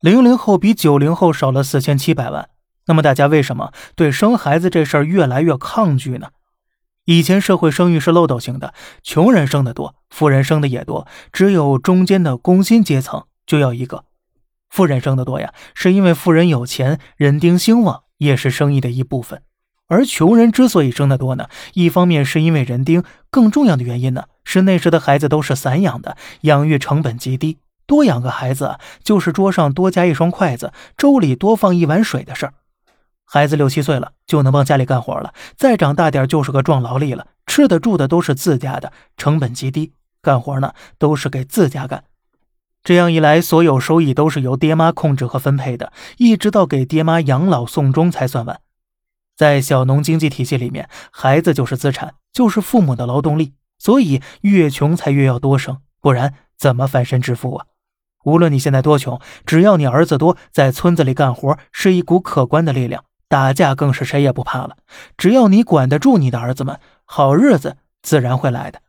[0.00, 2.48] 零零后比九零后少了四千七百万。
[2.86, 6.28] 那么大家为什么对生孩子这事儿越来越抗拒呢？
[7.04, 14.04] 以前社会生育是漏斗型的，穷人生的多，富人生的也多，只有中间的工薪阶层就要一个。
[14.70, 19.42] 富人生的多呀，是因为富人有钱，人丁兴旺，也是生意的一部分。
[19.88, 27.58] 而穷人之所以生的多呢，一方面是因为人丁，更重要的原因呢，是那时的孩子都是散养的，养育成本极低。
[27.90, 32.54] 多养个孩子，就是桌上多加一双筷子，粥里多放一碗水的事儿。
[33.24, 37.26] 孩子六七岁了，就能帮家里干活了；再长大点，就是个壮劳力了。
[37.46, 39.92] 吃的住的都是自家的，成本极低，
[40.22, 42.04] 干活呢都是给自家干。
[42.84, 48.60] 这样一来，所有收益都是由爹妈控制和分配的，一直到给爹妈养老送终才算完。
[49.36, 57.66] 在小农经济体系里面，孩子就是资产，就是父母的劳动力，所以越穷才越要多生，不然怎么翻身致富啊？
[58.24, 64.76] 无论你现在多穷，只要你儿子多，在村子里干活是一股可观的力量，打架更是谁也不怕了。
[65.16, 68.80] 只要你管得住你的儿子们，好日子自然会来的。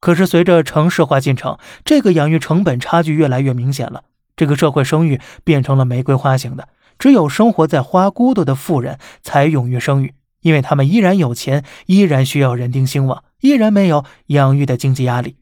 [0.00, 4.04] 可是随着城市化进程，这个养育成本差距越来越明显了。
[4.36, 15.36] 这个社会生育变成了玫瑰花型的，只有生活在花骨朵的富人才勇于生育，因为他们依然有钱，依然需要人丁兴旺，依然没有养育的经济压力。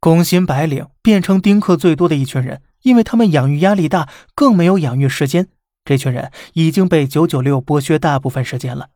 [0.00, 5.48] 工薪白领变成丁克最多的一群人，因为他们养育压力大，更没有养育时间。
[5.84, 8.90] 这群人已经被九九六剥削大部分时间了。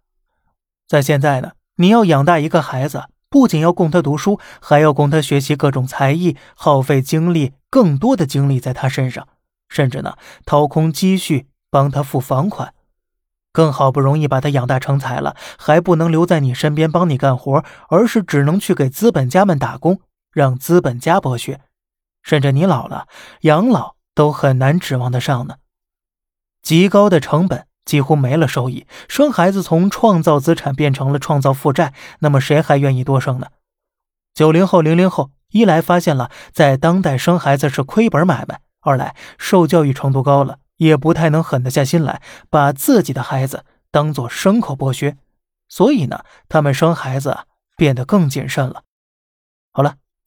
[0.86, 9.26] 在现在呢，你要养大一个孩子，不仅要供他读书，还要供他学习各种才艺，耗费精力更多的精力在他身上，
[9.68, 12.74] 甚至呢，掏空积蓄帮他付房款。
[13.52, 20.00] 更好不容易把他养大成才了，还不能留在你身边帮你干活，而是只能去给资本家们打工。
[20.32, 21.60] 让资本家剥削，
[22.22, 23.06] 甚至你老了
[23.42, 25.56] 养老都很难指望得上呢。
[26.62, 33.48] 极高的成本几乎没了收益，生孩子从创造资产变成了创造负债，那么谁还愿意多生呢？
[34.32, 45.18] 九零后、零零后一来发现了在当代生孩子是亏本买卖，二来受教育程度高了，也不太能狠得下心来把自己的孩子当做牲口剥削，
[45.68, 47.40] 所以呢，他们生孩子
[47.76, 48.84] 变得更谨慎了。
[49.72, 49.96] 好了。